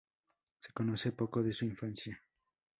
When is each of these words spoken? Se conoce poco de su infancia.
Se 0.63 0.73
conoce 0.73 1.11
poco 1.11 1.43
de 1.43 1.53
su 1.53 1.63
infancia. 1.65 2.19